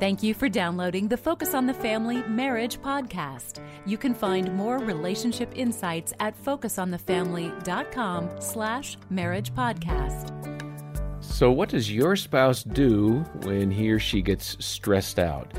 [0.00, 3.60] Thank you for downloading the Focus on the Family Marriage podcast.
[3.84, 10.30] You can find more relationship insights at focusonthefamily.com slash marriage podcast.
[11.20, 15.52] So, what does your spouse do when he or she gets stressed out?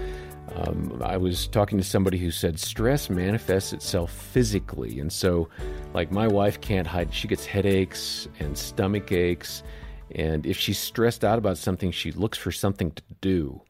[0.56, 5.02] Um, I was talking to somebody who said stress manifests itself physically.
[5.02, 5.50] And so,
[5.94, 9.64] like, my wife can't hide, she gets headaches and stomach aches.
[10.12, 13.62] And if she's stressed out about something, she looks for something to do.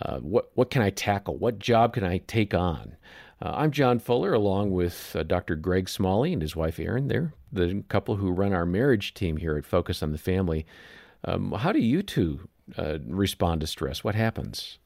[0.00, 1.36] Uh, what, what can I tackle?
[1.36, 2.96] What job can I take on?
[3.40, 5.56] Uh, I'm John Fuller, along with uh, Dr.
[5.56, 7.08] Greg Smalley and his wife Erin.
[7.08, 10.64] They're the couple who run our marriage team here at Focus on the Family.
[11.24, 12.48] Um, how do you two
[12.78, 14.02] uh, respond to stress?
[14.02, 14.78] What happens?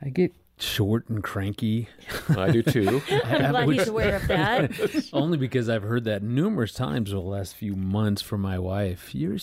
[0.00, 1.88] I get short and cranky.
[2.28, 3.02] I do too.
[3.24, 5.08] I'm glad he's aware of that.
[5.12, 9.14] Only because I've heard that numerous times over the last few months from my wife.
[9.14, 9.38] You're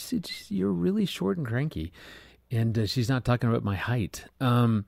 [0.50, 1.92] you're really short and cranky
[2.56, 4.26] and uh, she's not talking about my height.
[4.40, 4.86] Um,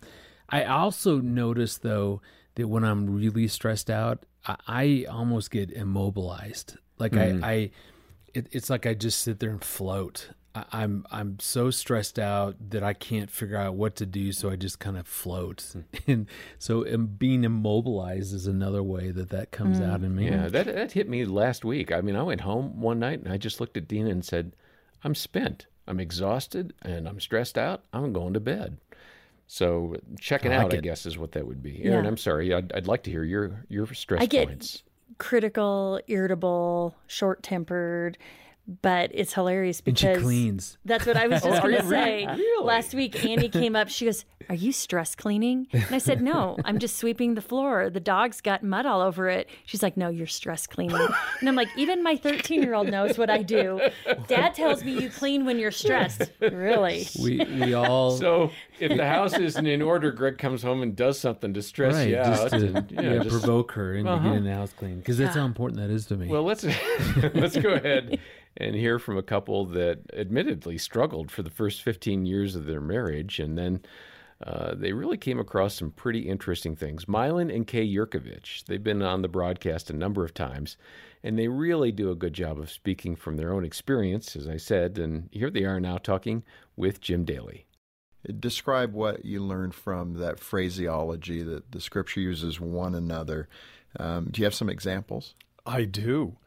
[0.50, 2.22] I also notice though
[2.56, 6.78] that when I'm really stressed out, I, I almost get immobilized.
[6.98, 7.44] Like mm.
[7.44, 7.72] I, I
[8.34, 10.30] it, it's like I just sit there and float.
[10.56, 14.50] I, I'm I'm so stressed out that I can't figure out what to do, so
[14.50, 15.58] I just kind of float.
[15.58, 15.84] Mm.
[16.08, 19.90] And so being immobilized is another way that that comes mm.
[19.90, 20.30] out in me.
[20.30, 21.92] Yeah, that that hit me last week.
[21.92, 24.56] I mean, I went home one night and I just looked at Dena and said,
[25.04, 27.84] "I'm spent." I'm exhausted and I'm stressed out.
[27.94, 28.78] I'm going to bed.
[29.48, 30.78] So checking I like out, it.
[30.78, 31.82] I guess, is what that would be.
[31.84, 32.00] Yeah.
[32.00, 32.54] I'm sorry.
[32.54, 34.84] I'd, I'd, like to hear your your stress I get points.
[35.20, 38.18] Critical, irritable, short tempered,
[38.68, 40.78] but it's hilarious because and she cleans.
[40.84, 42.26] That's what I was just going to say.
[42.26, 42.66] Really?
[42.66, 43.88] Last week, Annie came up.
[43.88, 47.90] She goes, "Are you stress cleaning?" And I said, "No, I'm just sweeping the floor.
[47.90, 51.08] The dog's got mud all over it." She's like, "No, you're stress cleaning."
[51.40, 53.80] And I'm like, "Even my 13 year old knows what I do.
[54.28, 56.32] Dad tells me you clean when you're stressed.
[56.42, 57.08] Really?
[57.22, 61.20] We we all so if the house isn't in order, Greg comes home and does
[61.20, 64.12] something to stress right, you out, to, and, you know, yeah, just, provoke her into
[64.12, 64.28] uh-huh.
[64.28, 66.28] getting the house clean because that's how important that is to me.
[66.28, 66.64] Well, let's
[67.34, 68.20] let's go ahead
[68.58, 72.82] and hear from a couple that admittedly struggled for the first 15 years of their
[72.82, 73.82] marriage and then
[74.44, 77.08] uh, they really came across some pretty interesting things.
[77.08, 80.78] Milan and Kay Yerkovich, they've been on the broadcast a number of times,
[81.24, 84.58] and they really do a good job of speaking from their own experience, as I
[84.58, 85.00] said.
[85.00, 86.44] And here they are now talking
[86.76, 87.66] with Jim Daly.
[88.40, 93.48] Describe what you learned from that phraseology that the scripture uses one another.
[94.00, 95.34] Um, do you have some examples?
[95.66, 96.38] I do.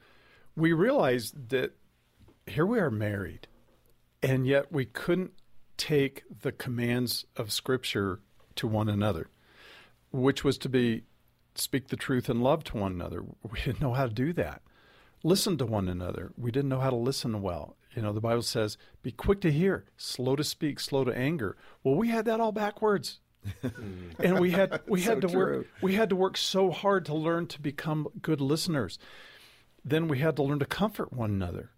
[0.54, 1.72] We realized that
[2.50, 3.47] here we are married,
[4.22, 5.33] and yet we couldn't
[5.77, 8.21] take the commands of Scripture
[8.56, 9.28] to one another,
[10.11, 11.05] which was to be
[11.55, 13.25] speak the truth and love to one another.
[13.49, 14.62] We didn't know how to do that.
[15.22, 16.33] Listen to one another.
[16.37, 17.77] We didn't know how to listen well.
[17.94, 21.56] You know, the Bible says, be quick to hear, slow to speak, slow to anger.
[21.82, 23.21] Well, we had that all backwards.
[24.19, 25.38] and we had we had so to true.
[25.38, 28.99] work we had to work so hard to learn to become good listeners.
[29.82, 31.71] Then we had to learn to comfort one another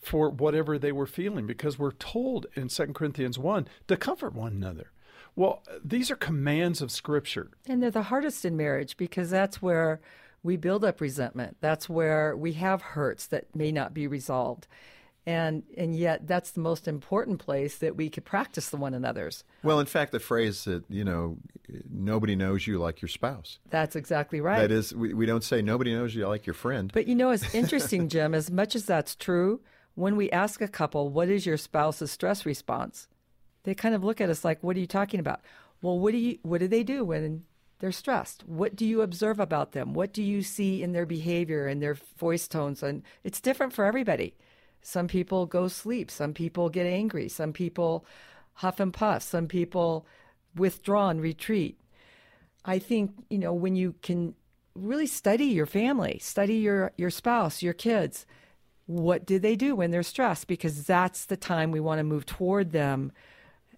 [0.00, 4.52] for whatever they were feeling because we're told in 2 Corinthians 1 to comfort one
[4.52, 4.90] another.
[5.36, 7.50] Well, these are commands of Scripture.
[7.66, 10.00] And they're the hardest in marriage because that's where
[10.42, 11.56] we build up resentment.
[11.60, 14.66] That's where we have hurts that may not be resolved.
[15.26, 19.44] And and yet that's the most important place that we could practice the one another's.
[19.62, 21.36] Well, in fact, the phrase that, you know,
[21.90, 23.58] nobody knows you like your spouse.
[23.68, 24.60] That's exactly right.
[24.60, 26.90] That is we, we don't say nobody knows you like your friend.
[26.92, 29.60] But you know, it's interesting, Jim, as much as that's true,
[29.94, 33.08] when we ask a couple, what is your spouse's stress response?
[33.64, 35.40] They kind of look at us like, what are you talking about?
[35.82, 37.44] Well, what do you what do they do when
[37.78, 38.46] they're stressed?
[38.46, 39.94] What do you observe about them?
[39.94, 42.82] What do you see in their behavior and their voice tones?
[42.82, 44.34] And it's different for everybody.
[44.82, 48.04] Some people go sleep, some people get angry, some people
[48.54, 50.06] huff and puff, some people
[50.54, 51.78] withdraw and retreat.
[52.64, 54.34] I think, you know, when you can
[54.74, 58.26] really study your family, study your your spouse, your kids,
[58.90, 60.48] what do they do when they're stressed?
[60.48, 63.12] Because that's the time we want to move toward them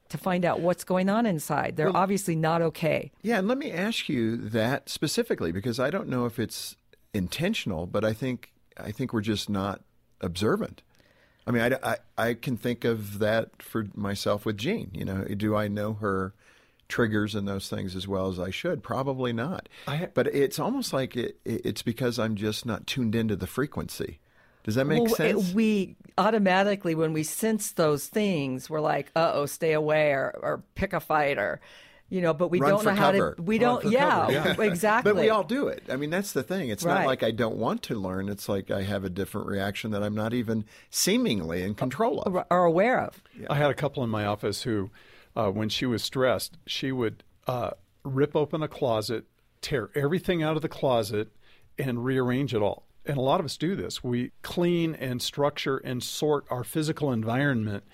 [0.08, 1.76] to find out what's going on inside.
[1.76, 3.12] They're well, obviously not okay.
[3.22, 6.76] Yeah, and let me ask you that specifically because I don't know if it's
[7.12, 9.82] intentional, but I think I think we're just not
[10.20, 10.82] observant.
[11.46, 11.96] I mean, I, I,
[12.28, 14.90] I can think of that for myself with Jean.
[14.94, 16.34] You know, do I know her
[16.88, 18.82] triggers and those things as well as I should?
[18.82, 19.68] Probably not.
[19.86, 24.20] Ha- but it's almost like it, it's because I'm just not tuned into the frequency.
[24.64, 25.50] Does that make well, sense?
[25.50, 30.38] It, we automatically, when we sense those things, we're like, "Uh oh, stay away," or,
[30.42, 31.60] or pick a fight, or
[32.08, 32.32] you know.
[32.32, 33.28] But we Run don't know cover.
[33.28, 33.42] how to.
[33.42, 33.92] We Run don't.
[33.92, 35.12] Yeah, yeah, exactly.
[35.12, 35.82] But we all do it.
[35.88, 36.68] I mean, that's the thing.
[36.68, 37.00] It's right.
[37.00, 38.28] not like I don't want to learn.
[38.28, 42.44] It's like I have a different reaction that I'm not even seemingly in control of
[42.48, 43.20] or aware of.
[43.38, 43.48] Yeah.
[43.50, 44.90] I had a couple in my office who,
[45.34, 47.70] uh, when she was stressed, she would uh,
[48.04, 49.24] rip open a closet,
[49.60, 51.32] tear everything out of the closet,
[51.78, 52.86] and rearrange it all.
[53.04, 54.04] And a lot of us do this.
[54.04, 57.84] We clean and structure and sort our physical environment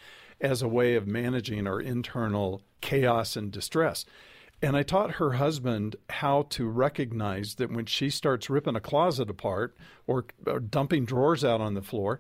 [0.41, 4.05] as a way of managing our internal chaos and distress.
[4.61, 9.31] And I taught her husband how to recognize that when she starts ripping a closet
[9.31, 9.77] apart
[10.07, 12.19] or, or, dumping drawers out on the floor,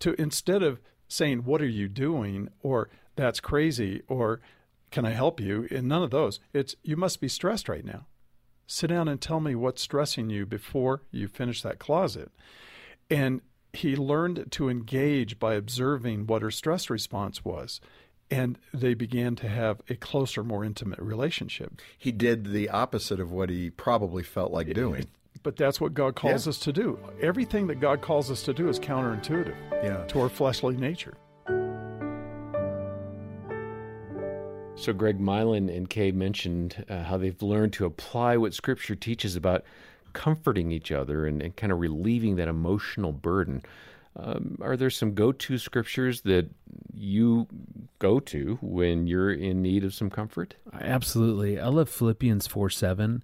[0.00, 2.48] to instead of saying, What are you doing?
[2.60, 4.40] or That's crazy, or
[4.90, 5.68] Can I help you?
[5.70, 6.40] And none of those.
[6.52, 8.06] It's, You must be stressed right now.
[8.66, 12.30] Sit down and tell me what's stressing you before you finish that closet.
[13.10, 13.42] And
[13.72, 17.80] he learned to engage by observing what her stress response was
[18.30, 21.80] and they began to have a closer, more intimate relationship.
[21.96, 25.06] He did the opposite of what he probably felt like doing.
[25.42, 26.50] But that's what God calls yeah.
[26.50, 26.98] us to do.
[27.20, 29.54] Everything that God calls us to do is counterintuitive
[29.84, 30.04] yeah.
[30.06, 31.14] to our fleshly nature.
[34.76, 39.34] So, Greg Milan and Kay mentioned uh, how they've learned to apply what Scripture teaches
[39.34, 39.64] about
[40.12, 43.62] comforting each other and, and kind of relieving that emotional burden.
[44.18, 46.48] Um, are there some go to scriptures that
[46.94, 47.46] you
[47.98, 50.54] go to when you're in need of some comfort?
[50.72, 51.60] Absolutely.
[51.60, 53.22] I love Philippians 4 7.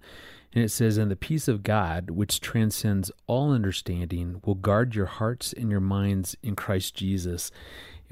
[0.55, 5.07] And it says, And the peace of God, which transcends all understanding, will guard your
[5.07, 7.49] hearts and your minds in Christ Jesus.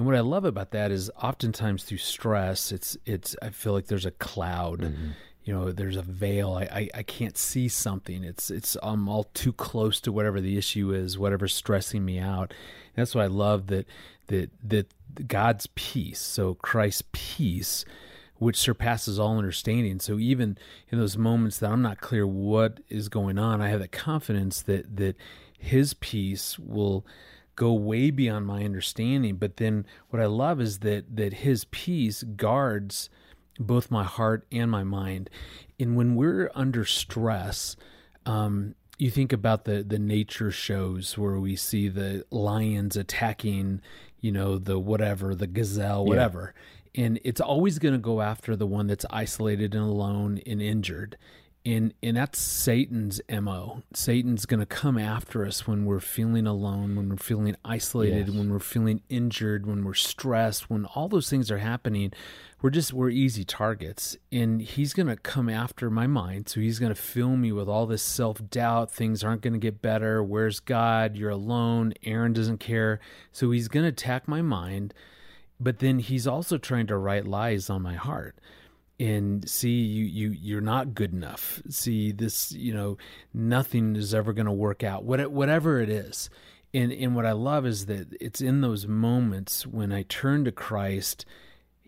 [0.01, 3.85] And what I love about that is oftentimes through stress, it's it's I feel like
[3.85, 4.79] there's a cloud.
[4.79, 5.09] Mm-hmm.
[5.43, 6.53] You know there's a veil.
[6.53, 8.23] I, I, I can't see something.
[8.23, 12.49] It's it's i'm all too close to whatever the issue is whatever's stressing me out.
[12.49, 13.85] And that's why i love that
[14.25, 14.91] that that
[15.27, 17.85] god's peace so christ's peace
[18.39, 19.99] which surpasses all understanding.
[19.99, 20.57] So even
[20.89, 24.63] in those moments that i'm not clear what is going on i have that confidence
[24.63, 25.15] that that
[25.59, 27.05] his peace will
[27.55, 32.23] go way beyond my understanding but then what i love is that that his peace
[32.23, 33.09] guards
[33.59, 35.29] both my heart and my mind.
[35.79, 37.75] And when we're under stress,
[38.25, 43.81] um, you think about the the nature shows where we see the lions attacking,
[44.19, 46.53] you know, the whatever, the gazelle, whatever.
[46.93, 47.05] Yeah.
[47.05, 51.17] And it's always going to go after the one that's isolated and alone and injured
[51.65, 53.83] and and that's Satan's mo.
[53.93, 58.35] Satan's going to come after us when we're feeling alone, when we're feeling isolated, yes.
[58.35, 62.11] when we're feeling injured, when we're stressed, when all those things are happening.
[62.61, 66.47] We're just we're easy targets, and he's going to come after my mind.
[66.49, 68.91] So he's going to fill me with all this self doubt.
[68.91, 70.23] Things aren't going to get better.
[70.23, 71.15] Where's God?
[71.15, 71.93] You're alone.
[72.03, 72.99] Erin doesn't care.
[73.31, 74.93] So he's going to attack my mind,
[75.59, 78.35] but then he's also trying to write lies on my heart
[79.01, 81.61] and see you you you're not good enough.
[81.69, 82.97] See this you know
[83.33, 86.29] nothing is ever going to work out what, whatever it is.
[86.73, 90.53] And and what i love is that it's in those moments when i turn to
[90.53, 91.25] christ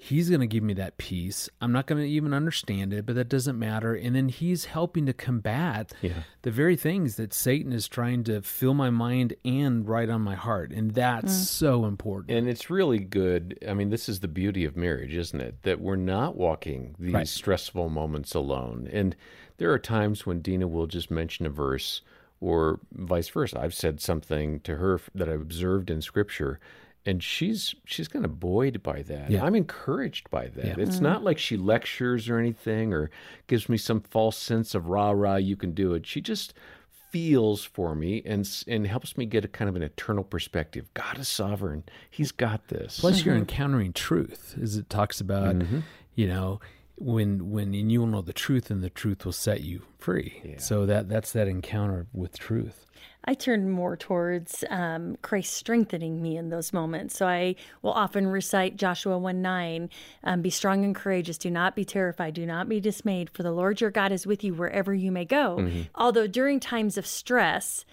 [0.06, 1.50] He's going to give me that peace.
[1.62, 3.96] I'm not going to even understand it, but that doesn't matter.
[3.96, 6.24] And then He's helping to combat yeah.
[6.42, 10.36] the very things that Satan is trying to fill my mind and write on my
[10.36, 10.72] heart.
[10.72, 11.46] And that's mm.
[11.46, 12.38] so important.
[12.38, 13.58] And it's really good.
[13.66, 15.64] I mean, this is the beauty of marriage, isn't it?
[15.64, 17.28] That we're not walking these right.
[17.28, 18.90] stressful moments alone.
[18.92, 19.16] And
[19.56, 22.02] there are times when Dena will just mention a verse
[22.42, 23.58] or vice versa.
[23.58, 26.60] I've said something to her that I've observed in Scripture
[27.06, 29.30] and she's she's kind of buoyed by that.
[29.30, 29.44] Yeah.
[29.44, 30.66] I'm encouraged by that.
[30.66, 30.76] Yeah.
[30.78, 33.12] It's mm not like she lectures or anything or
[33.48, 36.06] gives me some false sense of rah rah you can do it.
[36.06, 36.54] She just
[37.10, 40.92] feels for me and and helps me get a kind of an eternal perspective.
[40.94, 41.84] God is sovereign.
[42.10, 43.00] He's got this.
[43.00, 43.30] Plus mm-hmm.
[43.30, 45.80] you're encountering truth as it talks about, mm-hmm.
[46.16, 46.62] you know,
[46.98, 50.42] when when and you will know the truth and the truth will set you free.
[50.44, 50.60] Yeah.
[50.60, 52.86] So that that's that encounter with truth.
[53.26, 57.16] I turn more towards um, Christ strengthening me in those moments.
[57.18, 59.90] So I will often recite Joshua 1 9,
[60.24, 63.52] um, be strong and courageous, do not be terrified, do not be dismayed, for the
[63.52, 65.58] Lord your God is with you wherever you may go.
[65.60, 65.82] Mm-hmm.
[65.96, 67.86] Although during times of stress,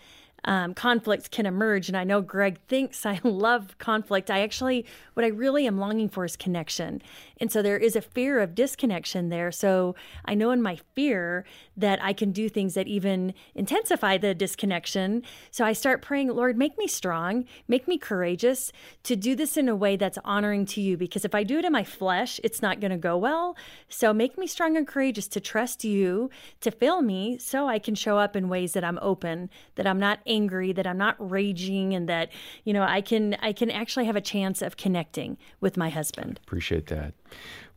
[0.44, 1.88] um, conflicts can emerge.
[1.88, 4.30] And I know Greg thinks I love conflict.
[4.30, 7.02] I actually, what I really am longing for is connection.
[7.38, 9.50] And so there is a fear of disconnection there.
[9.52, 9.94] So
[10.24, 11.44] I know in my fear
[11.76, 15.22] that I can do things that even intensify the disconnection.
[15.50, 18.72] So I start praying, Lord, make me strong, make me courageous
[19.04, 20.96] to do this in a way that's honoring to you.
[20.96, 23.56] Because if I do it in my flesh, it's not going to go well.
[23.88, 26.30] So make me strong and courageous to trust you,
[26.60, 29.98] to fill me so I can show up in ways that I'm open, that I'm
[29.98, 32.30] not angry, that I'm not raging, and that,
[32.64, 36.40] you know, I can I can actually have a chance of connecting with my husband.
[36.44, 37.14] Appreciate that.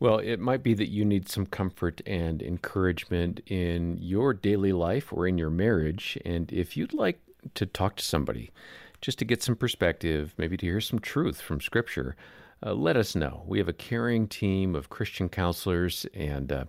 [0.00, 5.12] Well, it might be that you need some comfort and encouragement in your daily life
[5.12, 6.18] or in your marriage.
[6.24, 7.20] And if you'd like
[7.54, 8.52] to talk to somebody
[9.00, 12.16] just to get some perspective, maybe to hear some truth from Scripture,
[12.64, 13.42] uh, let us know.
[13.46, 16.64] We have a caring team of Christian counselors, and uh,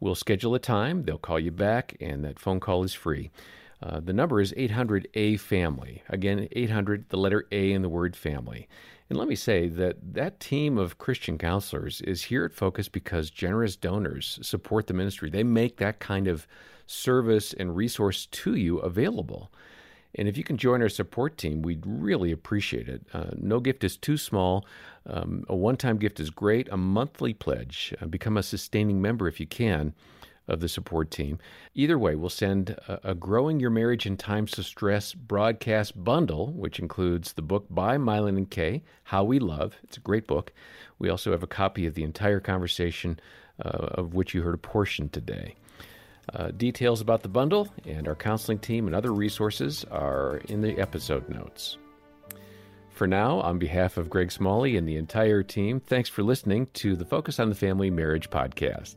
[0.00, 1.04] we'll schedule a time.
[1.04, 3.30] They'll call you back, and that phone call is free.
[3.82, 6.02] Uh, the number is 800 A Family.
[6.08, 8.68] Again, 800, the letter A in the word family.
[9.08, 13.30] And let me say that that team of Christian counselors is here at Focus because
[13.30, 15.30] generous donors support the ministry.
[15.30, 16.46] They make that kind of
[16.86, 19.52] service and resource to you available.
[20.16, 23.06] And if you can join our support team, we'd really appreciate it.
[23.12, 24.64] Uh, no gift is too small.
[25.04, 26.68] Um, a one time gift is great.
[26.72, 27.94] A monthly pledge.
[28.00, 29.94] Uh, become a sustaining member if you can
[30.48, 31.38] of the support team.
[31.74, 36.52] Either way, we'll send a, a, Growing Your Marriage in Times of Stress broadcast bundle,
[36.52, 39.76] which includes the book by Milan and Kay, How We Love.
[39.82, 40.52] It's a great book.
[40.98, 43.18] We also have a copy of the entire conversation,
[43.64, 45.56] uh, of which you heard a portion today.
[46.32, 50.78] Uh, details about the bundle and our counseling team and other resources are in the
[50.78, 51.78] episode notes.
[52.90, 56.96] For now, on behalf of Greg Smalley and the entire team, thanks for listening to
[56.96, 58.96] the Focus on the Family Marriage podcast.